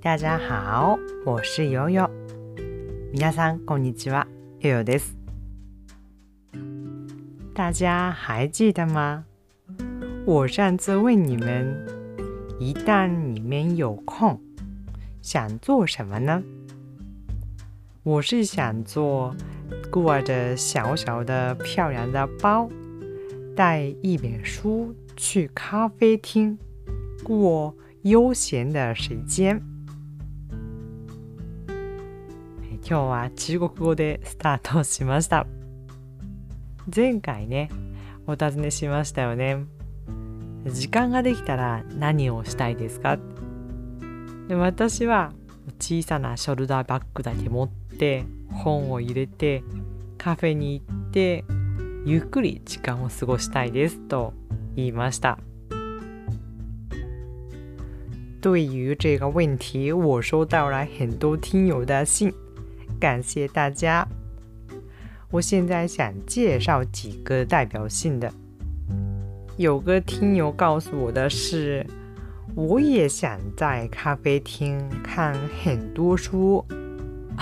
[0.00, 0.96] 大家好，
[1.26, 2.08] 我是悠悠。
[3.12, 4.24] 皆さんこんにちは，
[4.60, 5.16] 悠悠です。
[7.52, 9.24] 大家还记得吗？
[10.24, 11.84] 我上次问你们，
[12.60, 14.38] 一旦你们有空，
[15.20, 16.40] 想做什么呢？
[18.04, 19.34] 我是想做
[19.90, 22.70] 挂着小小的漂亮的包，
[23.56, 26.56] 带一本书去咖啡厅
[27.24, 29.60] 过悠闲的时间。
[32.89, 35.45] 今日は中国語でスタートしました。
[36.93, 37.69] 前回ね、
[38.25, 39.59] お尋ねしましたよね。
[40.65, 43.19] 時間ができたら何をしたいですか？
[44.47, 45.33] で私は
[45.79, 49.61] 小さなショルダーバッグだけ持って本を入れて
[50.17, 51.45] カフェに行って
[52.07, 54.33] ゆっくり時間を過ごしたいですと
[54.75, 55.37] 言いました。
[58.41, 62.33] 对于这个问题，我收到了很多听友的信，
[62.99, 64.05] 感谢大家。
[65.31, 68.31] 我现在想介绍几个代表性的。
[69.57, 71.85] 有个听友告诉我的是，
[72.55, 75.33] 我也想在咖啡厅看
[75.63, 76.65] 很多书，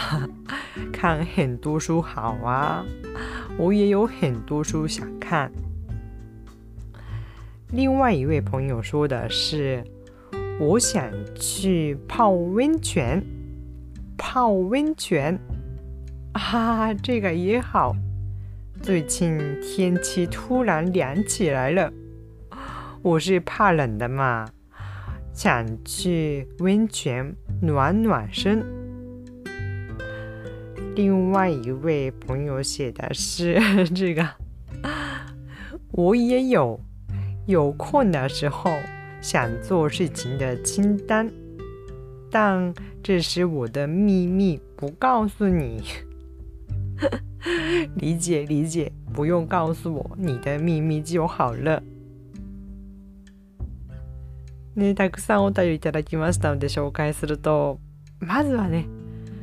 [0.91, 2.85] 看很多书好啊，
[3.57, 5.51] 我也有很多书想看。
[7.71, 9.83] 另外一位朋友说的是，
[10.59, 13.23] 我想去泡温泉，
[14.17, 15.39] 泡温泉
[16.33, 17.95] 哈啊，这个也好。
[18.81, 21.91] 最近天气突然凉起来了。
[23.03, 24.47] 我是怕冷的嘛，
[25.33, 28.65] 想去温泉暖暖身。
[30.95, 33.59] 另外一位朋友写的是
[33.93, 34.27] 这个，
[35.91, 36.79] 我也有
[37.45, 38.71] 有空的时候
[39.21, 41.31] 想做事情的清单，
[42.39, 42.71] 但
[43.01, 45.81] 这是我的秘密，不告诉你。
[47.97, 51.81] 理解理解，不用告诉我你的秘密就好了。
[54.75, 57.79] ね、たくさんお便りいただきましたので紹介すると、
[58.19, 58.85] まずはね、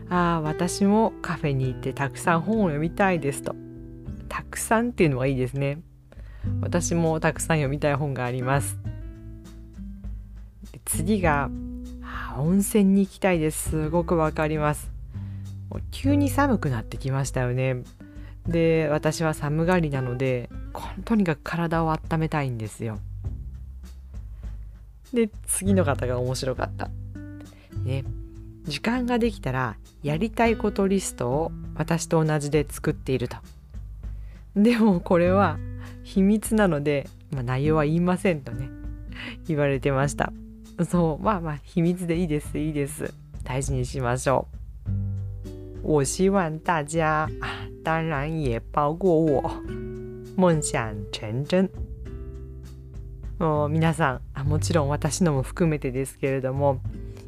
[0.09, 3.57] ああ、私もカフェに行ってたくさん本を読みたいですと。
[4.29, 5.81] たくさんっていうのはいいですね。
[6.61, 8.79] 私もたくさん読みたい本があります。
[10.85, 11.51] 次が、
[12.41, 13.71] 温泉に行きたいです。
[13.71, 14.91] すごくわかります。
[15.91, 17.83] 急に寒くなってきましたよね。
[18.47, 20.51] で、私は寒がりなので、
[21.05, 22.99] とにかく体を温めたいんですよ。
[25.13, 26.91] で、次の方が面白かった。
[27.85, 28.05] ね。
[28.65, 33.37] 時間ができたらやりたいことリストを私と同じで作っていると。
[34.57, 35.59] でもこれは
[36.03, 38.71] 秘密なので、まあ、内容は言いませんとね
[39.49, 40.33] 言われてました。
[40.83, 43.15] そうまあまあ秘密でいいですいいです。
[43.45, 44.49] 大事にしましょ
[45.85, 45.93] う。
[45.93, 47.29] 我希望大家，
[47.85, 49.63] 当然也包括我，
[50.37, 51.71] 梦想成真。
[53.39, 56.81] もう皆さんあもちろん私のも含めてですけれども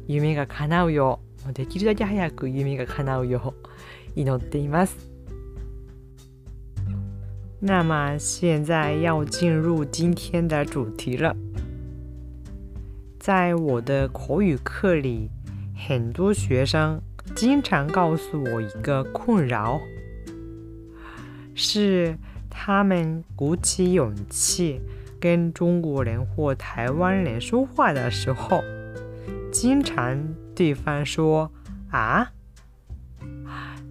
[0.07, 1.19] 夢が叶うよ
[1.49, 3.53] うできるだけ早く夢が叶うよ
[4.15, 4.97] う祈っています。
[7.61, 11.35] 那么现在要进入今天的主题了。
[13.27, 15.29] 在我的口语课里，
[15.85, 17.01] 很多学生
[17.35, 19.81] 经常告诉我一个困扰，
[21.53, 22.17] 是
[22.49, 24.79] 他们鼓起勇气。
[25.19, 28.63] 跟中国人或台湾人说话的时候，
[29.51, 31.51] 经常对方说
[31.91, 32.31] “啊”，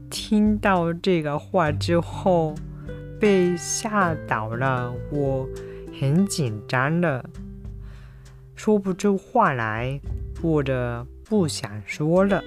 [0.08, 2.54] 听到这个话之后
[3.20, 5.46] 被吓倒了，我
[6.00, 7.22] 很紧张了，
[8.55, 9.99] 说不出话来，
[10.41, 12.43] 或者不想说了。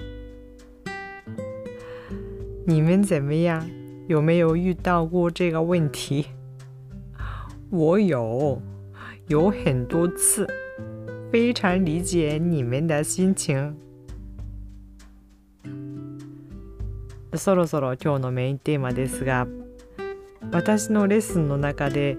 [2.65, 3.67] 你们怎么样？
[4.07, 6.27] 有没有遇到过这个问题？
[7.69, 8.61] 我有。
[9.27, 10.47] 有很多次，
[11.31, 13.75] 非常理解你们的心情。
[17.33, 19.47] そろそろ今日のメインテーマですが、
[20.51, 22.17] 私のレッスンの中で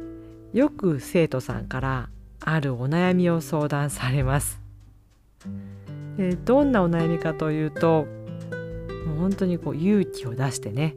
[0.52, 2.10] よく生徒さんから
[2.41, 4.59] あるお悩みを相談されます。
[6.17, 8.05] でどんなお悩みかというと、
[9.05, 10.95] もう本当にこう勇気を出してね、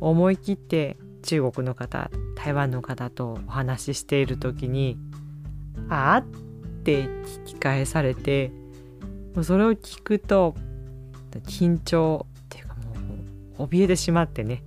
[0.00, 4.98] 思い切って中国の方、台湾の方とお話ししている時に、
[5.88, 6.24] ああっ
[6.84, 8.52] て聞き返されて
[9.34, 10.54] もうそれを聞くと
[11.46, 14.62] 緊張っていうかもう怯えてしまってね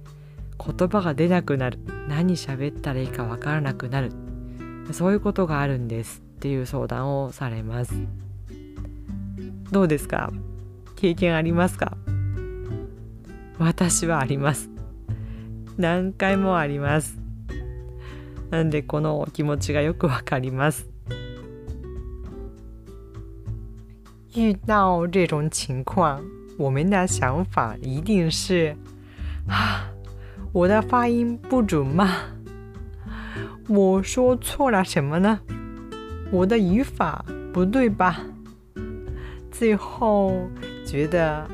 [0.59, 4.11] 言葉が出なくなる何喋ったらいいかわからなくなる
[4.91, 7.93] そういうことがあるんですっていう相談をされます。
[9.71, 10.31] どうですか？
[10.95, 11.97] 経験ありますか？
[13.59, 14.69] 私はあります。
[15.77, 17.19] 何回もあります。
[18.49, 20.87] なんでこの気持ちがよくわかります。
[24.33, 26.21] 遇到这种情况，
[26.57, 28.75] 我们的想法一定是：
[30.53, 32.07] 我的发音不准吗？
[33.69, 35.41] 我说错了什么呢？
[36.31, 38.21] 我的语法不对吧？
[39.51, 40.47] 最后
[40.85, 41.45] 觉得，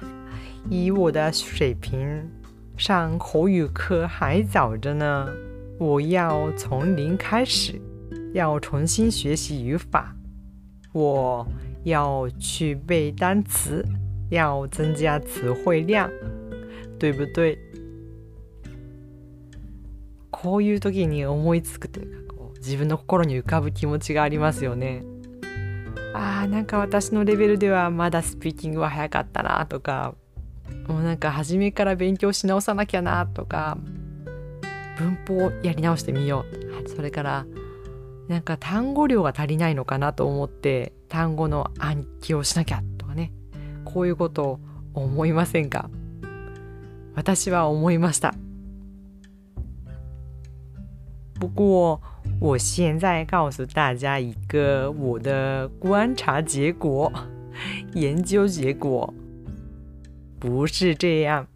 [0.68, 2.30] 以我的水平，
[2.76, 5.26] 上口语课还早着呢。
[5.78, 7.80] 我要从零开始，
[8.34, 10.14] 要重新学习语法。
[10.92, 11.46] 我
[11.84, 13.82] 要去背单词，
[14.28, 16.10] 要增加词汇量，
[16.98, 17.58] 对不对？
[20.44, 25.02] こういう時に思いつくというかこう自分の心に浮かぶ気持ちがありますよね。
[26.12, 30.14] あーなんか私のレベルではまだスピーキングは早かったなとか
[30.86, 33.78] もうなんか初めから勉強し直さなきゃなとか
[34.98, 36.44] 文法をやり直してみよ
[36.84, 36.88] う。
[36.90, 37.46] それから
[38.28, 43.32] なんか単語量が足りないのかなと思って単語の暗記をしなきゃとかね。
[43.86, 44.60] こういうことを
[44.92, 45.88] 思いませんか？
[47.14, 48.34] 私は思いました。
[51.43, 52.01] 不过
[52.39, 57.11] 我现在告诉大家一个我的观察结果
[57.93, 59.13] 研究结果
[60.39, 61.47] 不是这样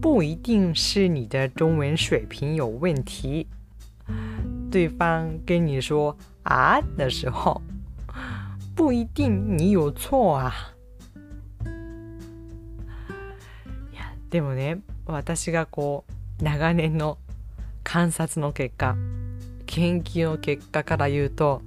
[0.00, 3.46] 不一定是你的中文水平有问题。
[4.70, 7.62] 对方跟你说“啊”的时候，
[8.74, 10.52] 不一定你有错啊。
[13.92, 16.04] いやでもね、私がこ
[16.40, 17.18] う長年の
[17.91, 18.95] 観察の結果、
[19.65, 21.63] 研究の結果から言うと、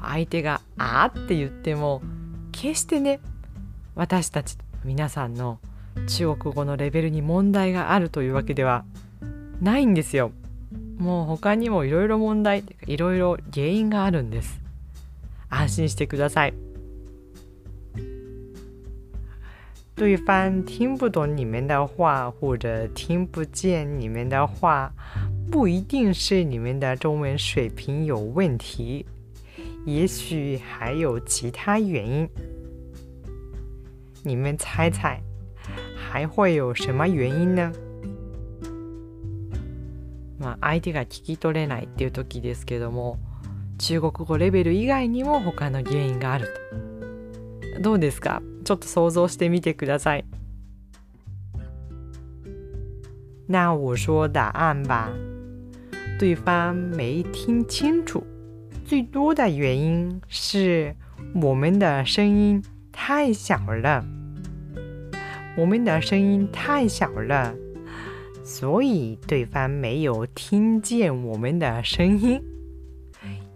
[0.00, 2.00] 相手が「あ」って言っても
[2.50, 3.20] 決してね
[3.94, 4.56] 私たち
[4.86, 5.58] 皆さんの
[6.06, 8.86] 中国語のレベルに問題があるというわけでは
[9.60, 10.32] ないんですよ。
[10.96, 14.62] もう他にもいろいろ問題いろいろ原因があるんです。
[15.50, 16.54] 安心してください。
[19.96, 24.92] 对方听不懂你们的话，或者听不见你们的话，
[25.54, 29.06] 不一定是你们的中文水平有问题，
[29.86, 32.28] 也许还有其他原因。
[34.24, 35.20] 你们猜猜？
[35.96, 37.72] 还会有什么原因呢？
[40.40, 43.18] まあ、相手が聞き取れないっていう時ですけども
[43.78, 46.48] 中国語レベル以外にも他の原因がある
[47.76, 48.42] とどうですか？
[48.64, 50.24] ちょっと想像してみてください
[53.46, 55.12] 那我说答案吧
[56.17, 58.23] 对方没听清楚
[58.85, 60.95] 最多的原因是
[61.41, 62.61] 我们的声音
[62.91, 64.03] 太小了
[65.57, 67.53] 我们的声音太小了，
[68.45, 72.41] 所以对方没有听见我们的声音，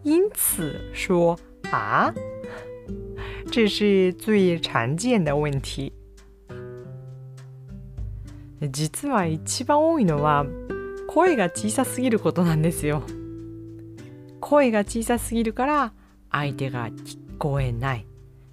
[0.03, 1.39] 因此说
[1.71, 2.13] 啊，
[3.49, 5.93] 这是最常见的问题。
[8.59, 10.45] 実は一番多いのは
[11.18, 13.02] 声が小さすぎることなんですよ。
[14.38, 15.92] 声が小さすぎるから
[16.30, 18.06] 相手が聞こえない。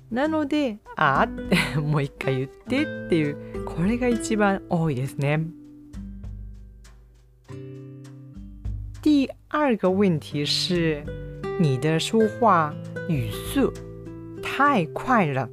[0.09, 5.45] なので、あって もう一回言ってっていう、これが一番多いですね。
[9.03, 11.03] 第二个问题是，
[11.59, 12.73] 你的说话
[13.07, 13.71] 语速
[14.41, 15.47] 太快了。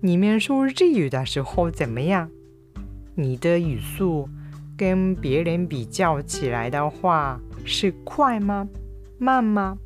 [0.00, 2.28] 你们说日语的时候怎么样？
[3.14, 4.28] 你的语速
[4.76, 8.68] 跟别人比较起来的话，是快吗？
[9.18, 9.78] 慢吗？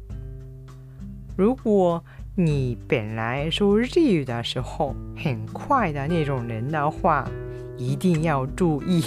[1.37, 2.03] 如果
[2.35, 7.29] 你本来说日语的时候很快的那种人的话，
[7.77, 9.05] 一定要注意。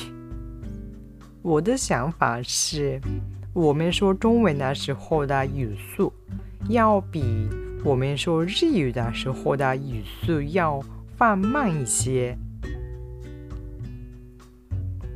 [1.42, 3.02] 我的想法是，
[3.54, 6.14] 我们说中文的时候的语速
[6.70, 7.50] 要比
[7.84, 10.80] 我们说日语的时候的语速要
[11.18, 12.38] 放慢一些。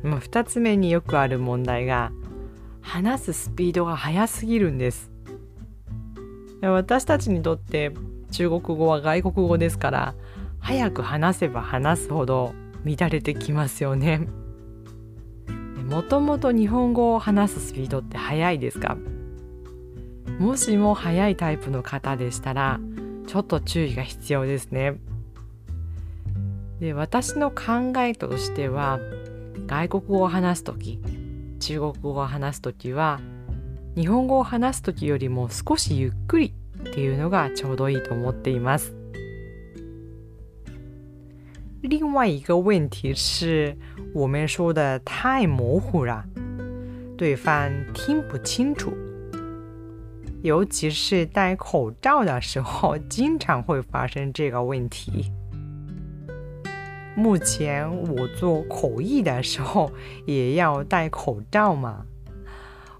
[0.06, 2.12] ま二つ目によくある問題が
[2.80, 5.10] 話すスピードが速すぎるんです。
[6.62, 7.92] 私たちにとって
[8.30, 10.14] 中国語は外国語ですから
[10.58, 14.26] 早く話せば話すほど乱れてきますよね。
[15.88, 18.96] もともと日本語を話すスピードって速いですか？
[20.40, 22.80] もしも速いタイプの方でしたら
[23.26, 24.98] ちょっと注意が必要ですね。
[26.80, 28.98] で私の考えとしては
[29.66, 31.00] 外国語を話す時
[31.58, 33.20] 中国語を話す時は
[33.94, 38.94] 日本語を話す時よりも少しゆっくりっていうのがちょうどいいと思っています
[41.82, 43.76] 另外一个问题是，
[44.12, 46.24] 我们说的太模糊了，
[47.16, 48.92] 对方听不清楚。
[50.42, 55.30] 尤其是戴口罩的时候，经常会发生这个问题。
[57.15, 59.91] 目前我做口译的时候
[60.25, 62.05] 也要戴口罩嘛。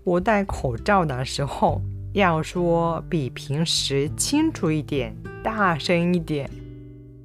[0.04, 1.82] 我戴口罩的时候
[2.14, 6.50] 要说比平时清楚一点、大声一点。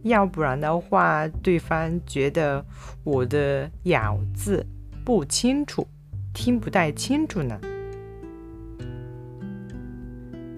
[0.02, 2.64] 要不然的话，对方觉得
[3.02, 4.64] 我的咬字
[5.04, 5.88] 不清楚，
[6.32, 7.58] 听不太清楚呢。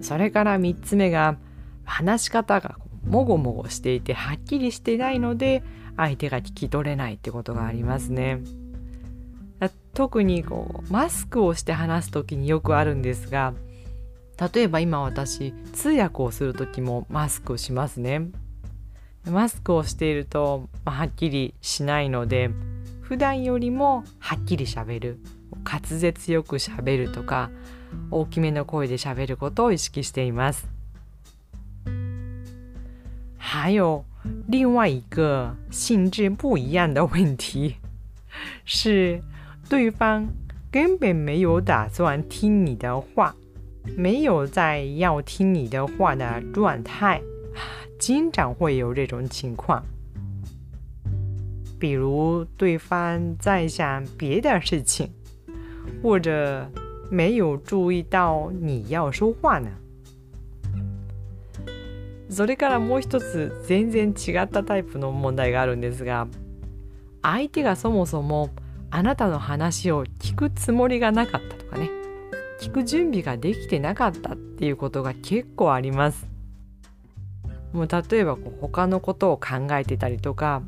[0.01, 1.37] それから3つ目が
[1.83, 5.63] 話し方がもごもごしていてはっきりしてないので
[5.96, 8.40] 相手が聞き取れないってことがありますね。
[9.94, 13.54] 特にこうマスクをして話す時によくあるんですが
[14.52, 18.30] 例えば今私通訳をする時もマスクをしますね。
[19.30, 22.50] マスクをしていると、まあ、はっきりしないので
[23.00, 25.18] 普段よりもはっきりしゃべる
[25.64, 27.50] 滑舌よくしゃべるとか
[28.10, 30.68] 大きめの声でしゃべることを意識しています。
[33.38, 34.04] 还有
[34.48, 37.76] 另外一个性质不一样的问题
[38.64, 39.20] 是，
[39.68, 40.26] 对方
[40.70, 43.34] 根本没有打算听你的话，
[43.96, 47.20] 没有在要听你的话的状态。
[47.96, 49.82] 经常会有这种情况，
[51.78, 55.08] 比如对方在想别的事情，
[56.02, 56.68] 或者
[57.10, 59.68] 没有注意到你要说话呢。
[62.34, 66.26] それからもう一つ全然違ったタイプの問題があるんですが、
[67.22, 68.50] 相手がそもそも
[68.90, 71.90] あなたの話を聞くつもりがなかったとかね、
[72.60, 76.34] 聞く準備ができてなかったっていうことが結構あります。
[77.74, 80.62] もう例えばこう他のことを考えてたりとか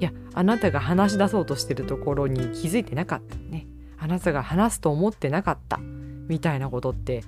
[0.00, 5.78] いやあなたが話し出そうとしてるところに気づいてなかったねあなたが話すと思ってなかった
[6.26, 7.22] みたいなことって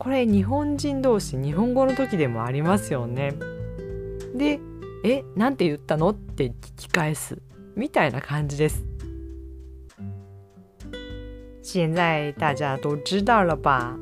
[0.00, 3.34] これ日本人同士日本語の時でもありますよね。
[4.34, 4.58] で
[5.04, 7.36] 「えなんて言ったの?」って聞き返す
[7.76, 8.82] みたいな感じです。
[11.62, 13.94] 现在大家都知道了吧？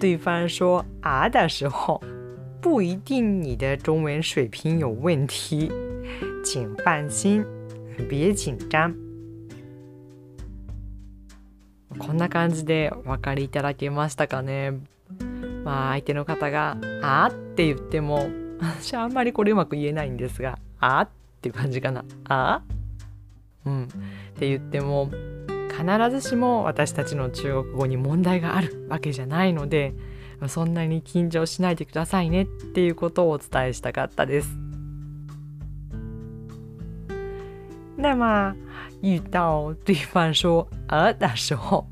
[0.00, 2.00] 对方说“啊”的时候。
[2.62, 5.70] 不一定你的中文水平有问题，
[6.44, 7.44] 请放心，
[8.08, 8.94] 别紧张。
[11.98, 14.80] こんな感じでお分かりいただけましたかね？
[15.64, 18.28] まあ相手の方が「あ」って言っても
[18.60, 21.08] 私はあんまりこれうまく言えないんですが「あ」っ
[21.40, 22.62] ていう感じかな「あ」
[23.66, 23.86] うんっ
[24.38, 25.10] て言っても
[25.68, 29.94] 必ずしも私たちの中国語に問題があるわけじゃないので
[30.46, 34.56] そんなに緊張しないでくださいねっていうことをお伝えしたかったです。
[37.96, 38.54] 那么
[39.02, 41.84] 遇到对方说“呃”的时候，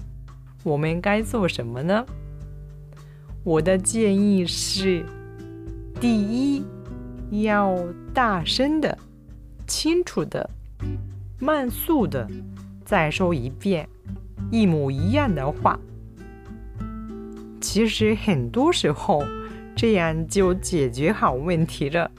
[0.65, 2.07] 我们该做什么呢？
[3.45, 5.05] 我的建议是：
[6.01, 6.63] 第一，
[7.43, 7.79] 要
[8.13, 8.97] 大声的、
[9.67, 10.49] 清楚的、
[11.39, 12.29] 慢速的
[12.85, 13.89] 再说一遍
[14.51, 15.79] 一模一样的话。
[17.61, 19.23] 其实很多时候，
[19.75, 22.11] 这样就解决好问题了。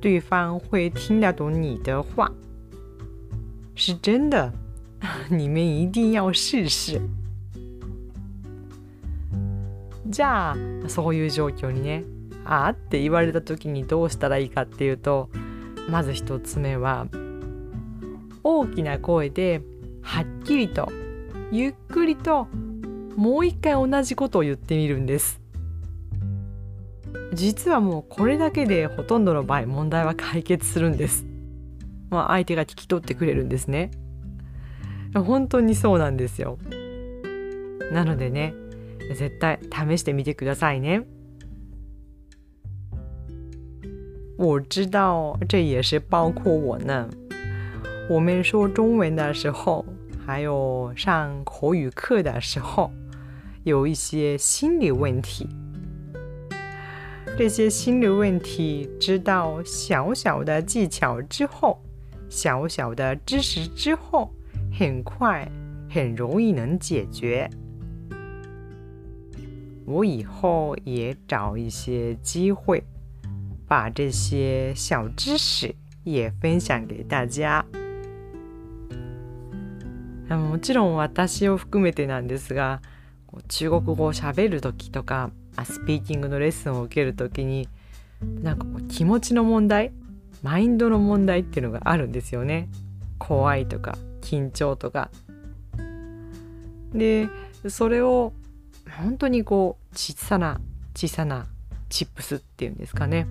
[0.00, 2.30] 对方会听得懂你的话，
[3.74, 4.52] 是真的。
[5.30, 7.00] 你们一定要试试。
[10.12, 10.56] じゃあ
[10.88, 12.04] そういう状況にね、
[12.44, 15.30] あって言われた時にどうしたらいいかっていうと、
[15.88, 17.06] まず一つ目は
[18.44, 19.62] 大きな声で
[20.02, 20.92] はっきりと
[21.50, 22.46] ゆっくりと
[23.16, 25.40] もう一回同じことを言ってみるんです。
[27.32, 31.24] 実はもうこれだけでほとんどの場合問題は解決するんです。
[32.10, 33.90] まあ相手が聞き取ってくれるんですね。
[35.14, 36.58] 本当にそうなんですよ。
[37.90, 38.54] なのでね
[39.13, 41.03] 絶対試してみてくださいね
[44.37, 47.09] 我知道这也是包括我呢
[48.09, 49.85] 我们说中文的时候
[50.25, 52.91] 还有上口语课的时候
[53.63, 55.49] 有一些心理问题，
[57.37, 61.77] 这些心理问题知道小小的技巧之后，
[62.29, 64.31] 小小的知识之后，
[64.77, 65.45] 很快
[65.89, 67.49] 很容易能解决。
[69.86, 72.82] 我以后也找一些机会，
[73.66, 75.74] 把这些小知识
[76.04, 77.64] 也分享给大家。
[80.28, 82.80] もちろん私を含めてなんですが。
[83.48, 85.30] 中国語をしゃべる時とか
[85.64, 87.66] スピーキングのレッスンを受ける時に
[88.42, 89.90] なんかこう気持ちの問題
[90.42, 92.68] マインドの問題っていうのがあるんですよね
[93.16, 95.10] 怖いとか緊張とか
[96.92, 97.26] で
[97.68, 98.34] それを
[98.90, 100.60] 本当にこう小さな
[100.94, 101.46] 小さな
[101.88, 103.26] チップスっていうんですかね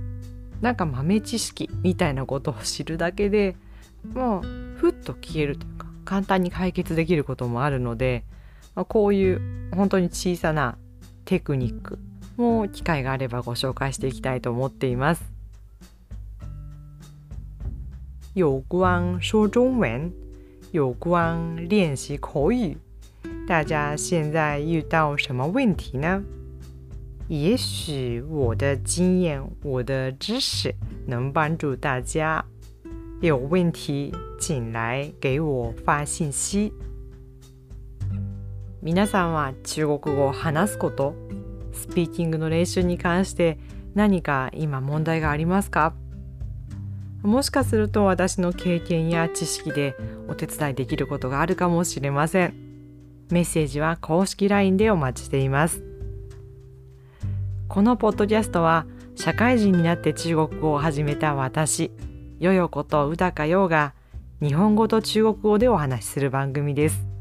[0.61, 3.55] なんか豆知識みたいなことを知るだけで
[4.13, 8.23] もうふっと消えるというか簡単に解決できることもあるので、
[8.75, 10.77] まあ、こういう本当に小さな
[11.25, 11.99] テクニック
[12.37, 15.23] も機会があればご紹介していきたいと思っています。
[18.33, 20.13] 有关说中文，
[20.71, 22.77] 有关练习口语，
[23.47, 26.23] 大家现在遇到什么问题呢？
[27.27, 30.73] 也许我的经验、我的知识
[31.07, 32.43] 能帮助大家。
[33.21, 36.73] 有问题请来给我发信息。
[38.83, 41.13] 皆さんは中国語を話すこと、
[41.71, 43.59] スピーキングの練習に関して
[43.93, 45.93] 何か今問題がありますか？
[47.21, 49.95] もしかすると私の経験や知識で
[50.27, 52.70] お手伝いできることがあるかもしれません。
[53.33, 55.83] メッセージは公式 LINE でお待ちしています。
[57.67, 58.85] このポッドキャストは
[59.15, 61.91] 社会人になって中国語を始めた私、
[62.39, 63.93] よよこと宇高陽が
[64.41, 67.11] 日本語と中国語でお話しする番組です。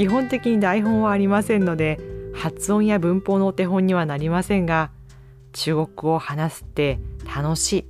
[0.00, 2.00] 基本的に台本はありませんので
[2.34, 4.90] 発音や文法のお手本にはなりませんが
[5.52, 7.84] 中国語を話すって楽しい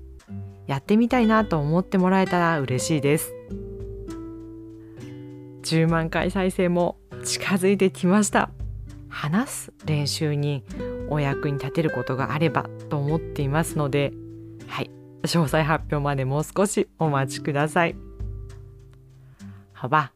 [0.67, 3.33] やってみたいなと思ってもらえたら嬉しいです
[5.63, 8.51] 10万回再生も近づいてきました
[9.09, 10.65] 話す練習に
[11.09, 14.13] お役に立てることがあればと思っていますので
[14.67, 14.91] はい
[15.23, 17.95] 詳細発表までもう少しお待ちください。
[19.73, 20.13] 好吧，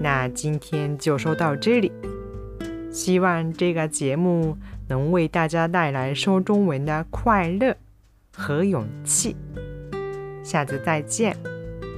[0.00, 1.92] 那今天就说到这里。
[2.92, 4.56] 希望这个节目
[4.88, 7.76] 能为大家带来说中文的快乐
[8.32, 9.36] 和勇气。
[10.44, 11.36] 下次再见，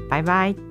[0.09, 0.66] 拜拜。